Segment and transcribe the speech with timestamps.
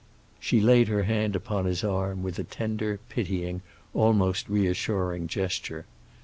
[0.39, 3.61] She laid her hand upon his arm, with a tender, pitying,
[3.93, 5.85] almost reassuring gesture.